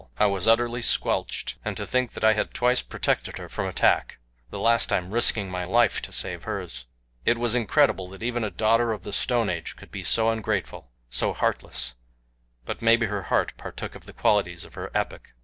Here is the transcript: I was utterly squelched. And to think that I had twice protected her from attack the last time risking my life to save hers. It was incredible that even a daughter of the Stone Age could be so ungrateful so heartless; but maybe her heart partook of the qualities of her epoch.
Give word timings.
I 0.17 0.25
was 0.25 0.47
utterly 0.47 0.81
squelched. 0.81 1.57
And 1.63 1.77
to 1.77 1.85
think 1.85 2.13
that 2.13 2.23
I 2.23 2.33
had 2.33 2.55
twice 2.55 2.81
protected 2.81 3.37
her 3.37 3.47
from 3.47 3.67
attack 3.67 4.17
the 4.49 4.57
last 4.57 4.87
time 4.87 5.11
risking 5.11 5.47
my 5.47 5.63
life 5.63 6.01
to 6.01 6.11
save 6.11 6.45
hers. 6.45 6.85
It 7.23 7.37
was 7.37 7.53
incredible 7.53 8.09
that 8.09 8.23
even 8.23 8.43
a 8.43 8.49
daughter 8.49 8.93
of 8.93 9.03
the 9.03 9.13
Stone 9.13 9.51
Age 9.51 9.75
could 9.75 9.91
be 9.91 10.01
so 10.01 10.31
ungrateful 10.31 10.89
so 11.11 11.33
heartless; 11.35 11.93
but 12.65 12.81
maybe 12.81 13.05
her 13.05 13.21
heart 13.29 13.53
partook 13.57 13.93
of 13.93 14.07
the 14.07 14.13
qualities 14.13 14.65
of 14.65 14.73
her 14.73 14.89
epoch. 14.95 15.33